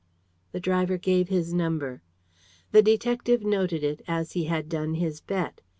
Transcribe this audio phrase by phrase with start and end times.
[0.51, 2.01] The driver gave his number.
[2.71, 5.61] The detective noted it, as he had done his bet.